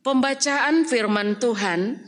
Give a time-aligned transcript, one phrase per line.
[0.00, 2.00] pembacaan firman Tuhan.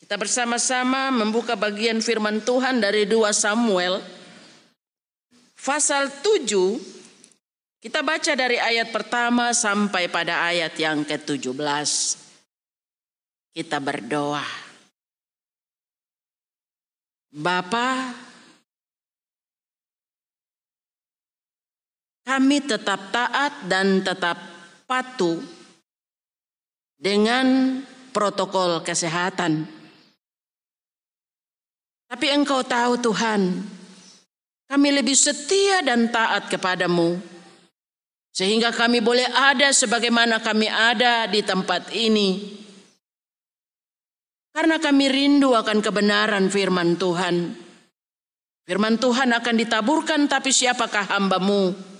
[0.00, 3.98] Kita bersama-sama membuka bagian firman Tuhan dari 2 Samuel
[5.66, 6.46] pasal 7.
[7.82, 11.90] Kita baca dari ayat pertama sampai pada ayat yang ke-17.
[13.50, 14.46] Kita berdoa.
[17.36, 18.16] Bapa,
[22.24, 24.55] kami tetap taat dan tetap
[24.86, 25.42] patuh
[26.96, 27.78] dengan
[28.14, 29.68] protokol kesehatan.
[32.06, 33.66] Tapi engkau tahu Tuhan,
[34.70, 37.18] kami lebih setia dan taat kepadamu.
[38.30, 42.54] Sehingga kami boleh ada sebagaimana kami ada di tempat ini.
[44.52, 47.56] Karena kami rindu akan kebenaran firman Tuhan.
[48.64, 51.95] Firman Tuhan akan ditaburkan tapi siapakah hambamu?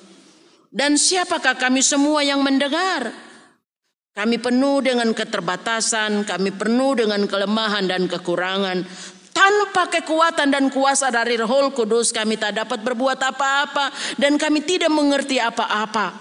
[0.76, 3.08] Dan siapakah kami semua yang mendengar?
[4.12, 8.84] Kami penuh dengan keterbatasan, kami penuh dengan kelemahan dan kekurangan.
[9.32, 13.88] Tanpa kekuatan dan kuasa dari Roh Kudus kami tak dapat berbuat apa-apa
[14.20, 16.12] dan kami tidak mengerti apa-apa.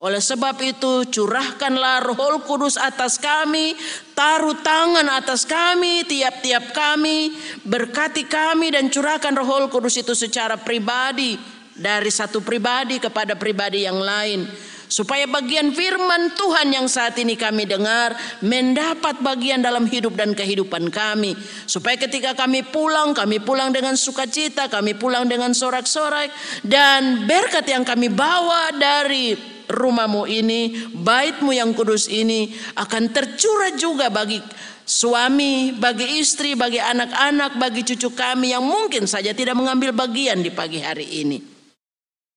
[0.00, 3.76] Oleh sebab itu curahkanlah roh kudus atas kami,
[4.16, 7.36] taruh tangan atas kami, tiap-tiap kami,
[7.68, 13.96] berkati kami dan curahkan roh kudus itu secara pribadi dari satu pribadi kepada pribadi yang
[13.96, 14.44] lain.
[14.90, 18.10] Supaya bagian firman Tuhan yang saat ini kami dengar
[18.42, 21.38] mendapat bagian dalam hidup dan kehidupan kami.
[21.62, 26.26] Supaya ketika kami pulang, kami pulang dengan sukacita, kami pulang dengan sorak-sorai.
[26.66, 29.38] Dan berkat yang kami bawa dari
[29.70, 34.42] rumahmu ini, baitmu yang kudus ini akan tercurah juga bagi
[34.82, 40.50] suami, bagi istri, bagi anak-anak, bagi cucu kami yang mungkin saja tidak mengambil bagian di
[40.50, 41.59] pagi hari ini.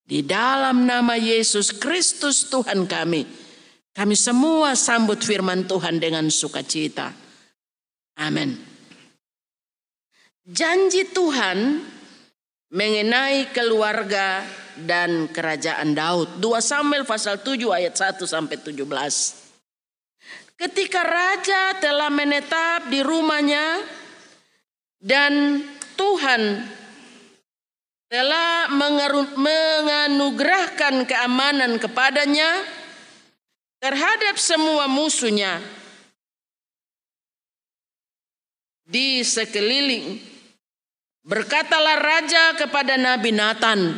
[0.03, 3.23] Di dalam nama Yesus Kristus Tuhan kami,
[3.95, 7.15] kami semua sambut firman Tuhan dengan sukacita.
[8.19, 8.59] Amin.
[10.43, 11.79] Janji Tuhan
[12.73, 14.43] mengenai keluarga
[14.75, 16.41] dan kerajaan Daud.
[16.41, 18.83] 2 Samuel pasal 7 ayat 1 sampai 17.
[20.59, 23.87] Ketika raja telah menetap di rumahnya
[24.99, 25.63] dan
[25.95, 26.41] Tuhan
[28.13, 32.61] telah menganugerahkan keamanan kepadanya
[33.81, 35.57] terhadap semua musuhnya
[38.85, 40.21] di sekeliling.
[41.23, 43.97] Berkatalah raja kepada Nabi Nathan,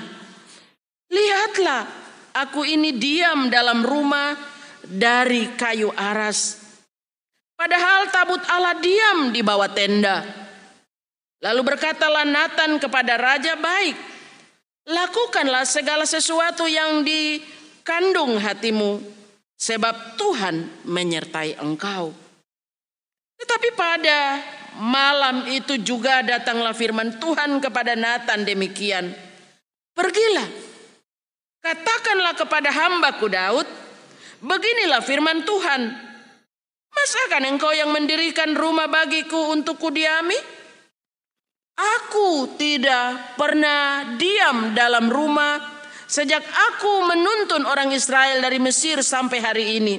[1.11, 1.83] Lihatlah,
[2.37, 4.31] aku ini diam dalam rumah
[4.85, 6.63] dari kayu aras.
[7.57, 10.44] Padahal tabut Allah diam di bawah tenda.
[11.45, 13.93] Lalu berkatalah Nathan kepada raja, "Baik,
[14.89, 18.97] lakukanlah segala sesuatu yang dikandung hatimu,
[19.53, 22.09] sebab Tuhan menyertai engkau."
[23.37, 24.41] Tetapi pada
[24.81, 29.13] malam itu juga datanglah firman Tuhan kepada Nathan demikian,
[29.93, 30.65] "Pergilah,
[31.65, 33.65] Katakanlah kepada hambaku Daud,
[34.37, 35.97] beginilah firman Tuhan.
[36.93, 40.37] Masakan engkau yang mendirikan rumah bagiku untuk kudiami?
[41.75, 45.59] Aku tidak pernah diam dalam rumah
[46.07, 49.95] sejak aku menuntun orang Israel dari Mesir sampai hari ini.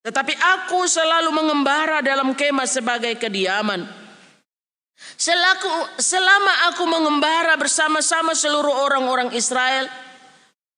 [0.00, 3.84] Tetapi aku selalu mengembara dalam kemah sebagai kediaman.
[5.14, 9.86] Selaku, selama aku mengembara bersama-sama seluruh orang-orang Israel,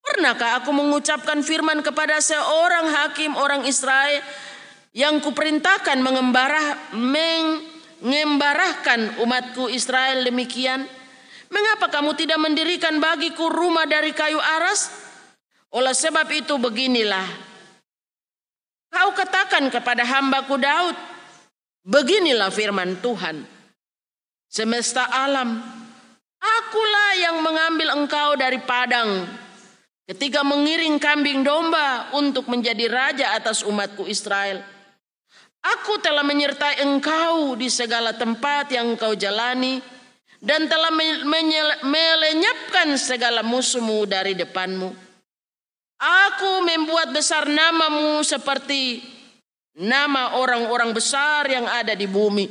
[0.01, 4.19] Pernahkah aku mengucapkan firman kepada seorang hakim orang Israel
[4.91, 6.91] yang kuperintahkan mengembarah,
[8.01, 10.85] mengembarahkan umatku Israel demikian?
[11.51, 14.91] Mengapa kamu tidak mendirikan bagiku rumah dari kayu aras?
[15.71, 17.27] Oleh sebab itu beginilah.
[18.91, 20.95] Kau katakan kepada hambaku Daud,
[21.87, 23.47] beginilah firman Tuhan.
[24.51, 25.63] Semesta alam,
[26.39, 29.23] akulah yang mengambil engkau dari padang
[30.11, 34.59] Ketika mengiring kambing domba untuk menjadi raja atas umatku Israel.
[35.61, 39.77] Aku telah menyertai engkau di segala tempat yang engkau jalani
[40.41, 40.89] dan telah
[41.85, 44.89] melenyapkan segala musuhmu dari depanmu.
[46.01, 49.05] Aku membuat besar namamu seperti
[49.77, 52.49] nama orang-orang besar yang ada di bumi.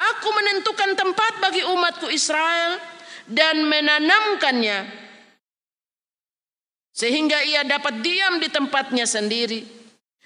[0.00, 2.80] Aku menentukan tempat bagi umatku Israel
[3.28, 5.08] dan menanamkannya
[6.98, 9.77] sehingga ia dapat diam di tempatnya sendiri.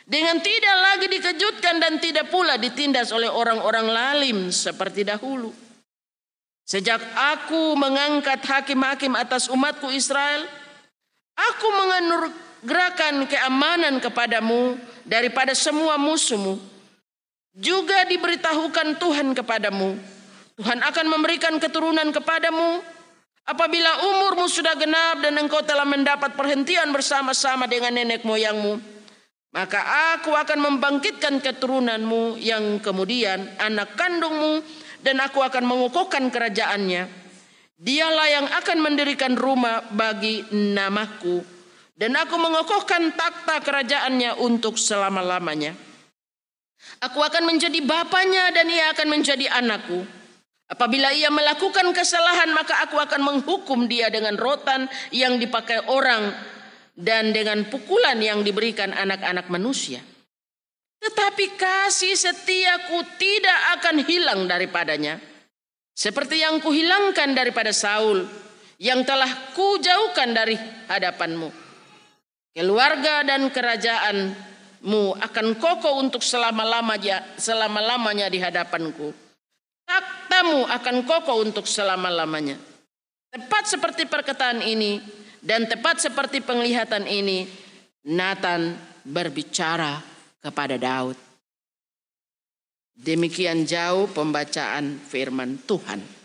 [0.03, 5.55] Dengan tidak lagi dikejutkan dan tidak pula ditindas oleh orang-orang lalim seperti dahulu.
[6.67, 10.47] Sejak aku mengangkat hakim-hakim atas umatku Israel,
[11.39, 11.67] aku
[12.63, 16.59] gerakan keamanan kepadamu daripada semua musuhmu.
[17.53, 19.99] Juga diberitahukan Tuhan kepadamu.
[20.57, 22.81] Tuhan akan memberikan keturunan kepadamu
[23.45, 28.92] apabila umurmu sudah genap dan engkau telah mendapat perhentian bersama-sama dengan nenek moyangmu.
[29.53, 34.65] Maka aku akan membangkitkan keturunanmu yang kemudian anak kandungmu
[35.05, 37.05] dan aku akan mengukuhkan kerajaannya.
[37.77, 41.45] Dialah yang akan mendirikan rumah bagi namaku
[41.93, 45.77] dan aku mengokohkan takhta kerajaannya untuk selama-lamanya.
[47.05, 50.03] Aku akan menjadi bapaknya dan ia akan menjadi anakku.
[50.73, 56.33] Apabila ia melakukan kesalahan maka aku akan menghukum dia dengan rotan yang dipakai orang
[56.93, 60.01] dan dengan pukulan yang diberikan anak-anak manusia.
[61.03, 65.19] Tetapi kasih setiaku tidak akan hilang daripadanya.
[65.93, 68.25] Seperti yang kuhilangkan daripada Saul
[68.81, 70.57] yang telah kujauhkan dari
[70.89, 71.63] hadapanmu
[72.53, 79.17] keluarga dan kerajaanmu akan kokoh untuk selama-lamanya selama-lamanya di hadapanku.
[79.89, 82.61] Takhtamu akan kokoh untuk selama-lamanya.
[83.33, 85.01] Tepat seperti perkataan ini
[85.43, 87.51] dan tepat seperti penglihatan ini,
[88.07, 89.99] Nathan berbicara
[90.39, 91.19] kepada Daud.
[92.95, 96.22] Demikian jauh pembacaan firman Tuhan.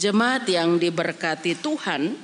[0.00, 2.16] Jemaat yang diberkati Tuhan,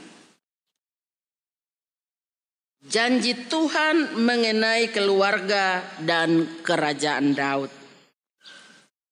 [2.81, 7.69] janji Tuhan mengenai keluarga dan kerajaan Daud.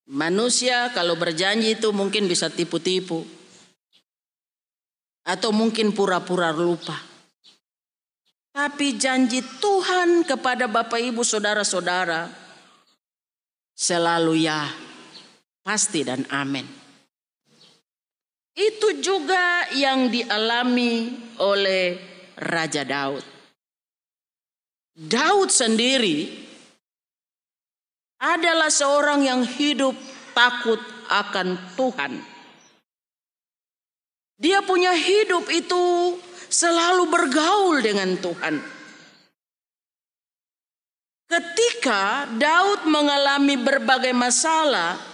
[0.08, 3.28] Manusia kalau berjanji itu mungkin bisa tipu-tipu.
[5.28, 6.96] Atau mungkin pura-pura lupa.
[8.48, 12.32] Tapi janji Tuhan kepada Bapak Ibu Saudara-saudara
[13.76, 14.72] selalu ya,
[15.60, 16.83] pasti dan amin.
[18.54, 21.10] Itu juga yang dialami
[21.42, 21.98] oleh
[22.38, 23.26] Raja Daud.
[24.94, 26.30] Daud sendiri
[28.22, 29.98] adalah seorang yang hidup
[30.30, 30.78] takut
[31.10, 32.12] akan Tuhan.
[34.38, 36.14] Dia punya hidup itu
[36.46, 38.54] selalu bergaul dengan Tuhan.
[41.26, 45.13] Ketika Daud mengalami berbagai masalah,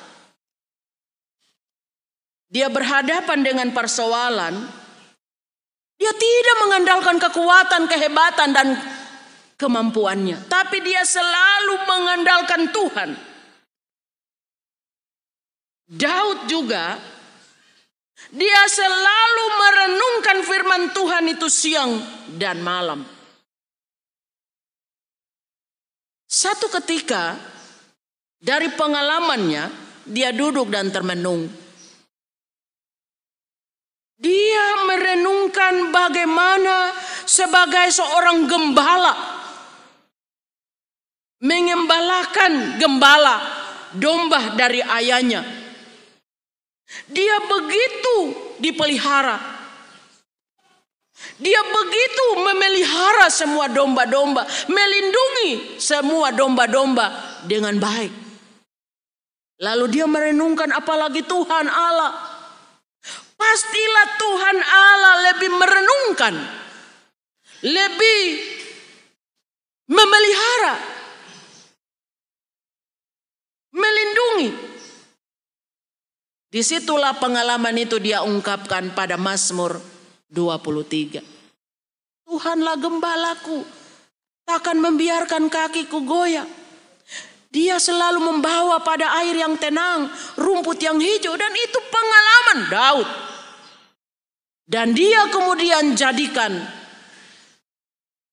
[2.51, 4.59] dia berhadapan dengan persoalan,
[5.95, 8.69] dia tidak mengandalkan kekuatan, kehebatan, dan
[9.55, 13.11] kemampuannya, tapi dia selalu mengandalkan Tuhan.
[15.91, 16.99] Daud juga,
[18.35, 22.03] dia selalu merenungkan firman Tuhan itu siang
[22.35, 23.07] dan malam.
[26.31, 27.35] Satu ketika,
[28.39, 29.67] dari pengalamannya,
[30.07, 31.60] dia duduk dan termenung.
[34.21, 36.93] Dia merenungkan bagaimana
[37.25, 39.15] sebagai seorang gembala
[41.41, 43.41] mengembalakan gembala
[43.97, 45.41] domba dari ayahnya.
[47.09, 48.17] Dia begitu
[48.61, 49.41] dipelihara.
[51.41, 58.13] Dia begitu memelihara semua domba-domba, melindungi semua domba-domba dengan baik.
[59.61, 62.30] Lalu dia merenungkan apalagi Tuhan Allah
[63.41, 66.35] Pastilah Tuhan Allah lebih merenungkan,
[67.65, 68.21] lebih
[69.89, 70.77] memelihara,
[73.73, 74.51] melindungi.
[76.53, 79.81] Di situlah pengalaman itu dia ungkapkan pada Mazmur
[80.29, 81.25] 23.
[82.29, 83.65] Tuhanlah gembalaku,
[84.45, 86.47] takkan membiarkan kakiku goyah.
[87.51, 90.07] Dia selalu membawa pada air yang tenang,
[90.39, 93.30] rumput yang hijau dan itu pengalaman Daud.
[94.71, 96.63] Dan dia kemudian jadikan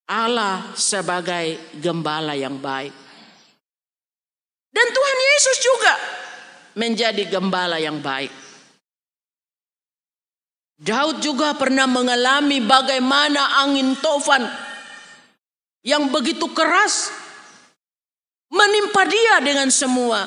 [0.06, 2.94] Allah sebagai gembala yang baik.
[4.70, 5.94] Dan Tuhan Yesus juga
[6.78, 8.30] menjadi gembala yang baik.
[10.78, 14.46] Daud juga pernah mengalami bagaimana angin tofan
[15.82, 17.10] yang begitu keras
[18.46, 20.22] menimpa dia dengan semua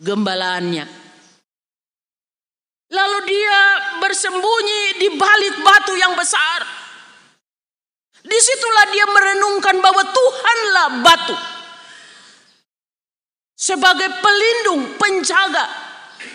[0.00, 1.05] gembalaannya.
[2.86, 3.60] Lalu dia
[3.98, 6.62] bersembunyi di balik batu yang besar.
[8.22, 11.36] Di situlah dia merenungkan bahwa Tuhanlah batu.
[13.56, 15.66] Sebagai pelindung, penjaga,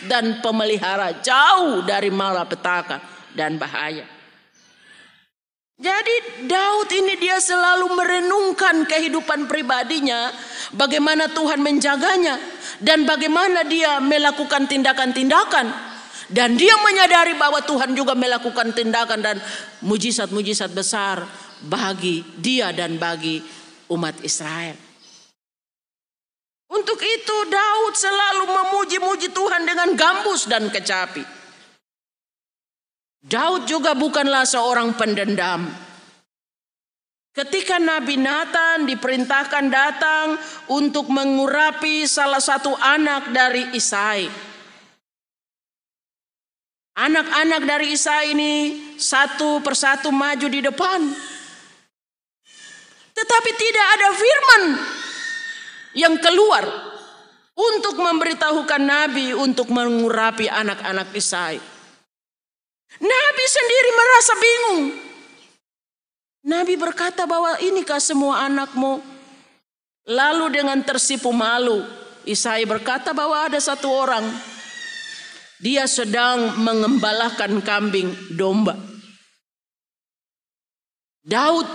[0.09, 2.99] dan pemelihara jauh dari malapetaka
[3.31, 4.03] dan bahaya.
[5.81, 10.29] Jadi Daud ini dia selalu merenungkan kehidupan pribadinya,
[10.77, 12.37] bagaimana Tuhan menjaganya
[12.77, 15.90] dan bagaimana dia melakukan tindakan-tindakan
[16.31, 19.37] dan dia menyadari bahwa Tuhan juga melakukan tindakan dan
[19.83, 21.27] mujizat-mujizat besar
[21.67, 23.43] bagi dia dan bagi
[23.91, 24.73] umat Israel.
[26.71, 31.43] Untuk itu Daud selalu memuji-muji Tuhan dengan gambus dan kecapi.
[33.21, 35.67] Daud juga bukanlah seorang pendendam.
[37.31, 40.35] Ketika Nabi Nathan diperintahkan datang
[40.71, 44.50] untuk mengurapi salah satu anak dari Isai.
[46.91, 48.53] Anak-anak dari Isai ini
[48.99, 50.99] satu persatu maju di depan.
[53.15, 54.63] Tetapi tidak ada firman
[55.95, 56.63] yang keluar
[57.55, 61.59] untuk memberitahukan Nabi untuk mengurapi anak-anak Isai.
[62.99, 64.83] Nabi sendiri merasa bingung.
[66.41, 68.99] Nabi berkata bahwa inikah semua anakmu?
[70.11, 71.87] Lalu dengan tersipu malu,
[72.27, 74.50] Isai berkata bahwa ada satu orang.
[75.61, 78.73] Dia sedang mengembalakan kambing domba.
[81.21, 81.69] Daud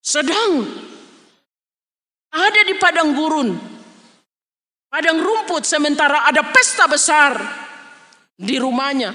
[0.00, 0.64] sedang
[2.32, 3.52] ada di padang gurun,
[4.88, 7.36] padang rumput sementara ada pesta besar
[8.32, 9.12] di rumahnya.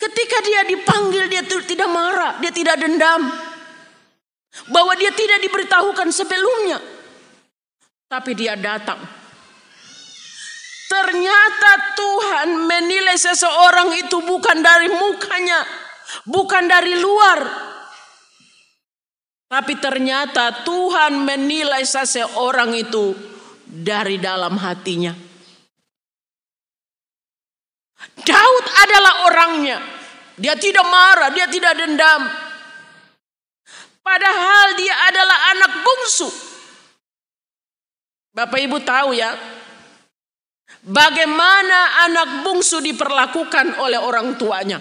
[0.00, 3.28] Ketika dia dipanggil dia tidak marah, dia tidak dendam.
[4.72, 6.80] Bahwa dia tidak diberitahukan sebelumnya.
[8.08, 9.19] Tapi dia datang.
[10.90, 15.62] Ternyata Tuhan menilai seseorang itu bukan dari mukanya,
[16.26, 17.38] bukan dari luar.
[19.46, 23.14] Tapi ternyata Tuhan menilai seseorang itu
[23.62, 25.14] dari dalam hatinya.
[28.26, 29.78] Daud adalah orangnya.
[30.34, 32.26] Dia tidak marah, dia tidak dendam.
[34.02, 36.28] Padahal dia adalah anak bungsu.
[38.34, 39.34] Bapak Ibu tahu ya,
[40.84, 44.80] bagaimana anak bungsu diperlakukan oleh orang tuanya.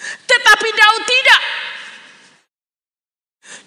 [0.00, 1.42] Tetapi Daud tidak.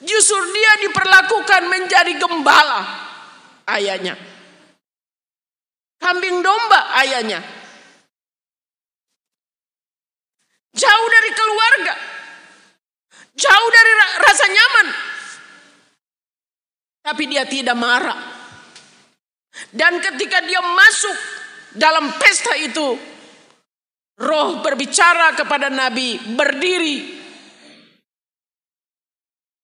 [0.04, 2.82] Justru dia diperlakukan menjadi gembala
[3.70, 4.16] ayahnya.
[6.00, 7.40] Kambing domba ayahnya.
[10.74, 11.94] Jauh dari keluarga.
[13.38, 14.88] Jauh dari rasa nyaman.
[17.04, 18.43] Tapi dia tidak marah.
[19.70, 21.18] Dan ketika dia masuk
[21.78, 22.98] dalam pesta itu,
[24.18, 26.98] roh berbicara kepada Nabi, berdiri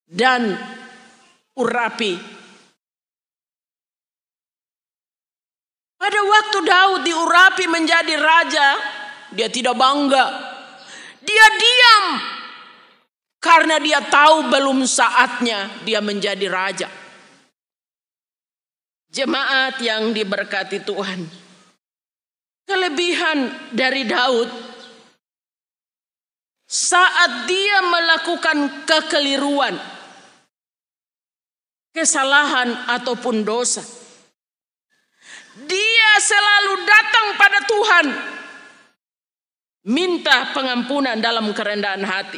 [0.06, 0.54] dan
[1.58, 2.14] urapi.
[6.00, 8.68] Pada waktu Daud diurapi menjadi raja,
[9.36, 10.50] dia tidak bangga
[11.20, 12.04] dia diam
[13.40, 16.88] karena dia tahu belum saatnya dia menjadi raja.
[19.10, 21.26] Jemaat yang diberkati Tuhan.
[22.62, 24.46] Kelebihan dari Daud
[26.70, 29.74] saat dia melakukan kekeliruan,
[31.90, 33.82] kesalahan ataupun dosa.
[35.66, 38.06] Dia selalu datang pada Tuhan
[39.80, 42.36] Minta pengampunan dalam kerendahan hati.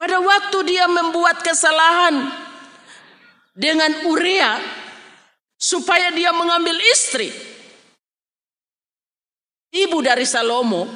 [0.00, 2.24] Pada waktu dia membuat kesalahan
[3.54, 4.58] dengan Urea
[5.54, 7.30] supaya dia mengambil istri.
[9.74, 10.86] Ibu dari Salomo.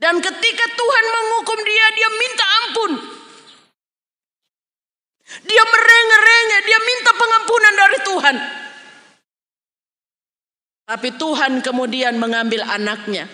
[0.00, 2.92] Dan ketika Tuhan menghukum dia, dia minta ampun.
[5.44, 8.36] Dia merengek-rengek, dia minta pengampunan dari Tuhan.
[10.88, 13.28] Tapi Tuhan kemudian mengambil anaknya.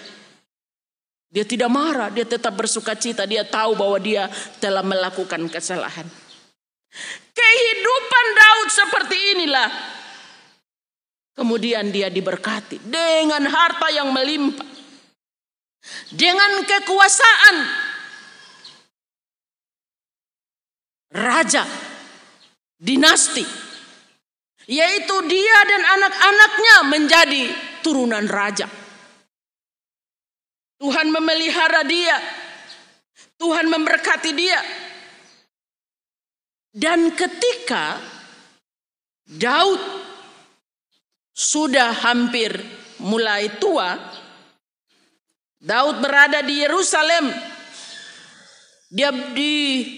[1.30, 3.24] Dia tidak marah, dia tetap bersuka cita.
[3.24, 4.28] Dia tahu bahwa dia
[4.60, 6.25] telah melakukan kesalahan.
[7.36, 9.70] Kehidupan Daud seperti inilah.
[11.36, 14.68] Kemudian dia diberkati dengan harta yang melimpah.
[16.10, 17.56] Dengan kekuasaan.
[21.12, 21.64] Raja.
[22.76, 23.66] Dinasti
[24.66, 27.44] yaitu dia dan anak-anaknya menjadi
[27.86, 28.66] turunan raja.
[30.76, 32.18] Tuhan memelihara dia.
[33.38, 34.60] Tuhan memberkati dia.
[36.76, 37.96] Dan ketika
[39.24, 39.80] Daud
[41.32, 42.52] sudah hampir
[43.00, 43.96] mulai tua,
[45.56, 47.32] Daud berada di Yerusalem.
[48.92, 49.88] Dia di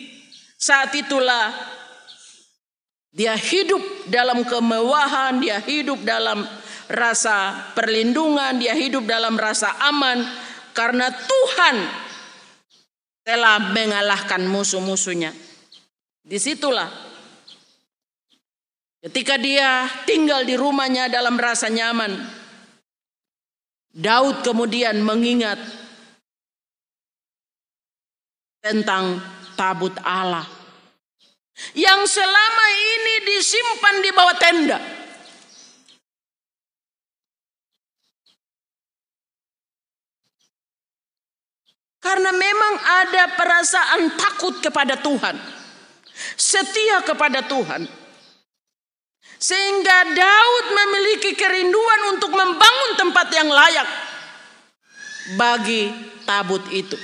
[0.54, 1.50] saat itulah
[3.10, 6.46] dia hidup dalam kemewahan, dia hidup dalam
[6.86, 10.22] rasa perlindungan, dia hidup dalam rasa aman
[10.78, 11.76] karena Tuhan
[13.26, 15.47] telah mengalahkan musuh-musuhnya.
[16.28, 16.92] Di situlah
[19.00, 22.20] ketika dia tinggal di rumahnya dalam rasa nyaman,
[23.96, 25.56] Daud kemudian mengingat
[28.60, 29.24] tentang
[29.56, 30.44] tabut Allah
[31.72, 34.78] yang selama ini disimpan di bawah tenda.
[41.98, 45.57] Karena memang ada perasaan takut kepada Tuhan,
[46.38, 47.90] setia kepada Tuhan.
[49.38, 53.86] Sehingga Daud memiliki kerinduan untuk membangun tempat yang layak
[55.38, 55.94] bagi
[56.26, 56.98] tabut itu.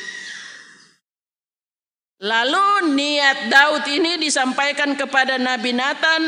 [2.24, 6.22] Lalu niat Daud ini disampaikan kepada Nabi Nathan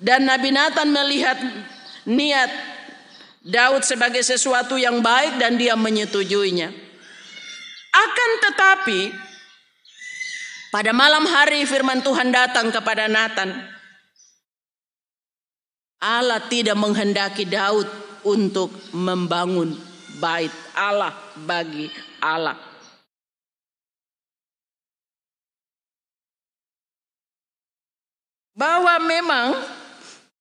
[0.00, 1.38] dan Nabi Nathan melihat
[2.08, 2.50] niat
[3.44, 6.70] Daud sebagai sesuatu yang baik dan dia menyetujuinya.
[7.88, 9.27] Akan tetapi
[10.68, 13.54] pada malam hari firman Tuhan datang kepada Nathan.
[15.98, 17.90] Allah tidak menghendaki Daud
[18.22, 19.74] untuk membangun
[20.22, 21.90] bait Allah bagi
[22.22, 22.68] Allah.
[28.58, 29.54] bahwa memang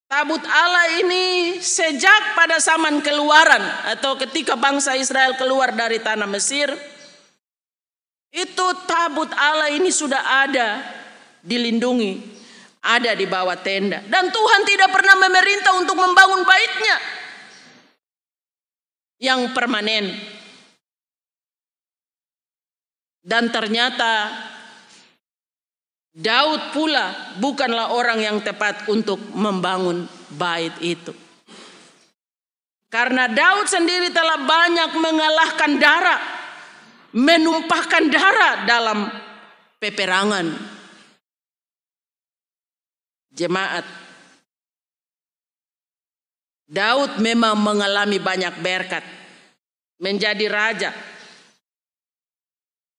[0.09, 3.61] tabut Allah ini sejak pada zaman keluaran
[3.93, 6.73] atau ketika bangsa Israel keluar dari tanah Mesir
[8.37, 10.85] itu tabut Allah ini sudah ada
[11.41, 12.37] dilindungi
[12.85, 16.97] ada di bawah tenda dan Tuhan tidak pernah memerintah untuk membangun baitnya
[19.17, 20.13] yang permanen
[23.25, 24.29] dan ternyata
[26.17, 31.13] Daud pula bukanlah orang yang tepat untuk membangun bait itu.
[32.89, 36.17] Karena Daud sendiri telah banyak mengalahkan darah,
[37.17, 39.09] menumpahkan darah dalam
[39.81, 40.53] peperangan.
[43.33, 43.85] Jemaat
[46.67, 49.05] Daud memang mengalami banyak berkat,
[49.97, 50.91] menjadi raja.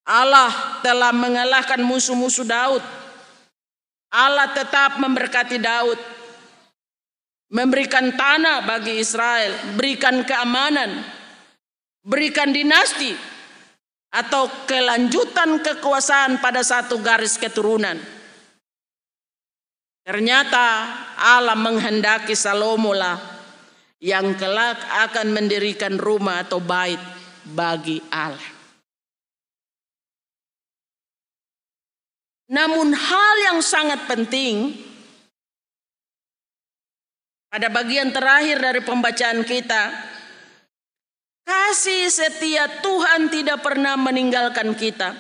[0.08, 2.80] Allah telah mengalahkan musuh-musuh Daud
[4.08, 6.00] Allah tetap memberkati Daud.
[7.48, 11.00] Memberikan tanah bagi Israel, berikan keamanan,
[12.04, 13.16] berikan dinasti
[14.08, 17.96] atau kelanjutan kekuasaan pada satu garis keturunan.
[20.08, 20.66] Ternyata
[21.20, 23.20] Allah menghendaki Salomo lah
[24.00, 27.00] yang kelak akan mendirikan rumah atau bait
[27.44, 28.56] bagi Allah.
[32.48, 34.72] Namun hal yang sangat penting
[37.52, 39.92] pada bagian terakhir dari pembacaan kita,
[41.48, 45.16] kasih setia Tuhan tidak pernah meninggalkan kita.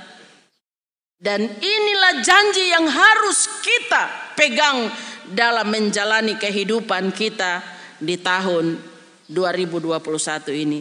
[1.18, 4.86] Dan inilah janji yang harus kita pegang
[5.34, 7.58] dalam menjalani kehidupan kita
[7.98, 8.78] di tahun
[9.26, 9.98] 2021
[10.62, 10.80] ini.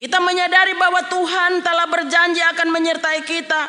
[0.00, 3.62] Kita menyadari bahwa Tuhan telah berjanji akan menyertai kita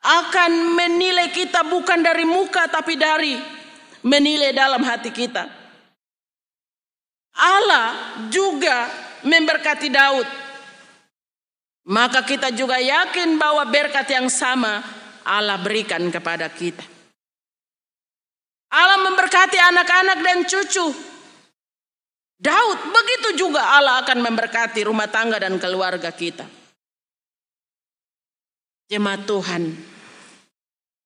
[0.00, 3.36] akan menilai kita bukan dari muka tapi dari
[4.00, 5.59] menilai dalam hati kita.
[7.36, 8.90] Allah juga
[9.22, 10.28] memberkati Daud.
[11.90, 14.84] Maka kita juga yakin bahwa berkat yang sama
[15.26, 16.84] Allah berikan kepada kita.
[18.70, 20.86] Allah memberkati anak-anak dan cucu.
[22.40, 26.46] Daud, begitu juga Allah akan memberkati rumah tangga dan keluarga kita.
[28.88, 29.76] Jemaat Tuhan,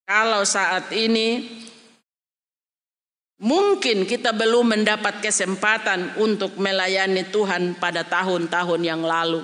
[0.05, 1.64] kalau saat ini
[3.39, 9.43] mungkin kita belum mendapat kesempatan untuk melayani Tuhan pada tahun-tahun yang lalu.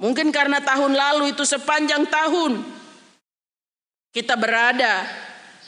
[0.00, 2.64] Mungkin karena tahun lalu itu sepanjang tahun
[4.16, 5.04] kita berada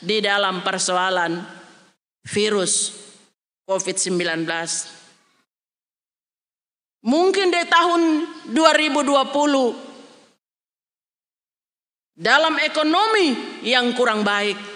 [0.01, 1.38] di dalam persoalan
[2.27, 2.97] virus
[3.69, 4.49] COVID-19.
[7.03, 8.03] Mungkin di tahun
[8.55, 9.93] 2020
[12.15, 14.72] dalam ekonomi yang kurang baik.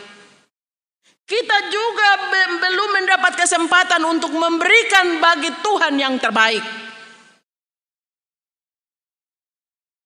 [1.27, 2.09] Kita juga
[2.63, 6.63] belum mendapat kesempatan untuk memberikan bagi Tuhan yang terbaik.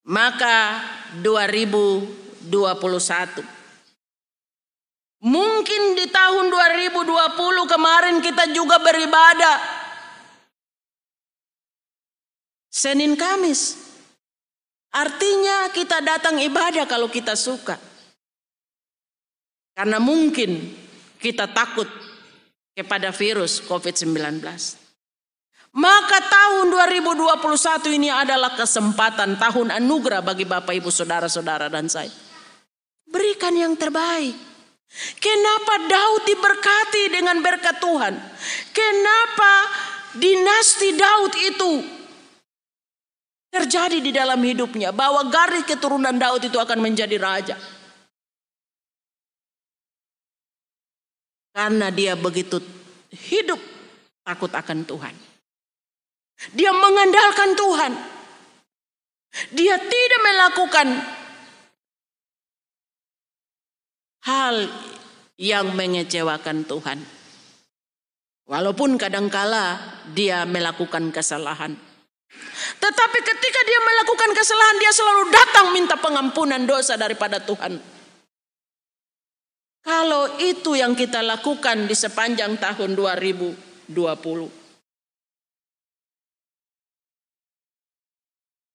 [0.09, 0.81] Maka
[1.21, 2.65] 2021
[5.21, 7.05] Mungkin di tahun 2020
[7.69, 9.61] kemarin kita juga beribadah
[12.73, 13.91] Senin Kamis
[14.91, 17.79] Artinya kita datang ibadah kalau kita suka.
[19.71, 20.51] Karena mungkin
[21.21, 21.87] kita takut
[22.75, 24.41] kepada virus COVID-19.
[25.71, 32.11] Maka tahun 2021 ini adalah kesempatan tahun anugerah bagi Bapak Ibu Saudara-saudara dan saya.
[33.07, 34.35] Berikan yang terbaik.
[35.23, 38.19] Kenapa Daud diberkati dengan berkat Tuhan?
[38.75, 39.55] Kenapa
[40.19, 41.73] dinasti Daud itu
[43.55, 47.55] terjadi di dalam hidupnya bahwa garis keturunan Daud itu akan menjadi raja?
[51.51, 52.63] Karena dia begitu
[53.11, 53.59] hidup
[54.23, 55.15] takut akan Tuhan.
[56.55, 57.93] Dia mengandalkan Tuhan.
[59.55, 60.89] Dia tidak melakukan
[64.27, 64.57] hal
[65.39, 66.99] yang mengecewakan Tuhan.
[68.51, 69.79] Walaupun kadangkala
[70.11, 71.79] dia melakukan kesalahan.
[72.79, 77.79] Tetapi ketika dia melakukan kesalahan, dia selalu datang minta pengampunan dosa daripada Tuhan.
[79.81, 84.61] Kalau itu yang kita lakukan di sepanjang tahun 2020.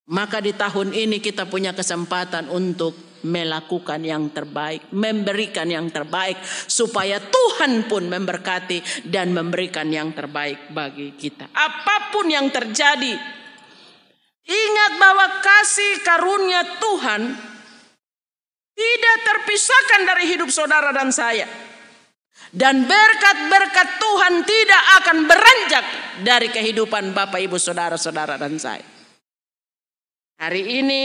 [0.06, 2.94] Maka di tahun ini kita punya kesempatan untuk
[3.26, 11.18] melakukan yang terbaik, memberikan yang terbaik supaya Tuhan pun memberkati dan memberikan yang terbaik bagi
[11.18, 11.50] kita.
[11.50, 13.18] Apa pun yang terjadi,
[14.46, 17.22] ingat bahwa kasih karunia Tuhan
[18.76, 21.48] tidak terpisahkan dari hidup saudara dan saya.
[22.52, 25.84] Dan berkat-berkat Tuhan tidak akan beranjak
[26.22, 28.84] dari kehidupan Bapak Ibu saudara-saudara dan saya.
[30.36, 31.04] Hari ini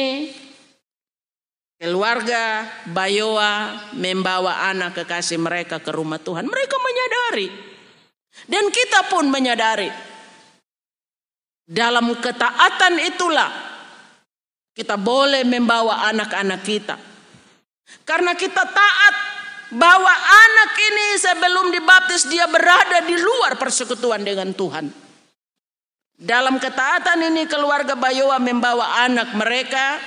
[1.80, 6.46] keluarga Bayoa membawa anak kekasih mereka ke rumah Tuhan.
[6.46, 7.48] Mereka menyadari
[8.52, 9.90] dan kita pun menyadari
[11.72, 13.52] dalam ketaatan itulah
[14.72, 17.11] kita boleh membawa anak-anak kita.
[18.04, 19.16] Karena kita taat
[19.72, 24.92] bahwa anak ini sebelum dibaptis dia berada di luar persekutuan dengan Tuhan.
[26.22, 29.98] Dalam ketaatan ini keluarga Bayowa membawa anak mereka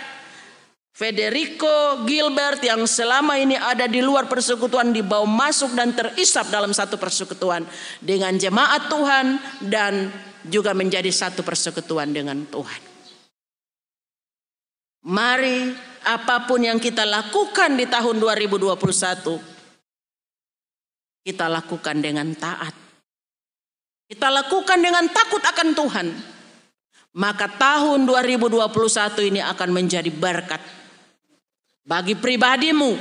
[0.94, 6.94] Federico Gilbert yang selama ini ada di luar persekutuan dibawa masuk dan terisap dalam satu
[6.94, 7.66] persekutuan
[7.99, 9.27] dengan jemaat Tuhan
[9.66, 10.14] dan
[10.47, 12.81] juga menjadi satu persekutuan dengan Tuhan.
[15.11, 19.55] Mari apa pun yang kita lakukan di tahun 2021
[21.25, 22.77] kita lakukan dengan taat.
[24.05, 26.07] Kita lakukan dengan takut akan Tuhan,
[27.17, 30.61] maka tahun 2021 ini akan menjadi berkat
[31.88, 32.93] bagi pribadimu,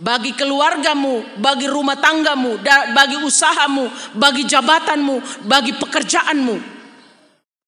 [0.00, 2.56] bagi keluargamu, bagi rumah tanggamu,
[2.96, 6.56] bagi usahamu, bagi jabatanmu, bagi pekerjaanmu,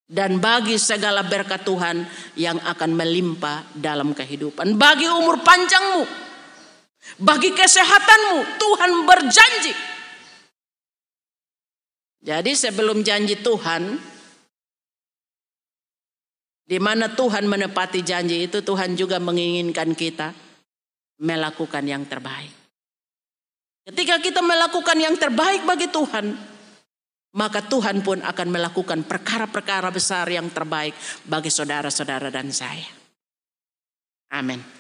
[0.07, 2.07] dan bagi segala berkat Tuhan
[2.39, 4.79] yang akan melimpah dalam kehidupan.
[4.79, 6.03] Bagi umur panjangmu,
[7.23, 9.97] bagi kesehatanmu, Tuhan berjanji
[12.27, 14.03] jadi sebelum janji Tuhan,
[16.67, 20.35] di mana Tuhan menepati janji itu, Tuhan juga menginginkan kita
[21.23, 22.51] melakukan yang terbaik.
[23.87, 26.35] Ketika kita melakukan yang terbaik bagi Tuhan,
[27.37, 30.97] maka Tuhan pun akan melakukan perkara-perkara besar yang terbaik
[31.29, 32.89] bagi saudara-saudara dan saya.
[34.33, 34.76] Amin.